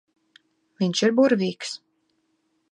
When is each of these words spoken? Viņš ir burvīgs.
Viņš 0.81 1.03
ir 1.09 1.15
burvīgs. 1.21 1.77